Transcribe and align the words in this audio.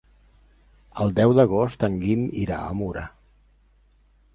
El 1.05 1.13
deu 1.21 1.35
d'agost 1.41 1.87
en 1.91 2.01
Guim 2.07 2.27
irà 2.47 2.61
a 2.71 2.77
Mura. 2.83 3.09